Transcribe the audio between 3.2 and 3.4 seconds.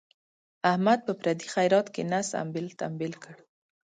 کړ.